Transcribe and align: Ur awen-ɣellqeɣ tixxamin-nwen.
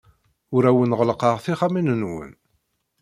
Ur 0.55 0.63
awen-ɣellqeɣ 0.69 1.35
tixxamin-nwen. 1.43 2.31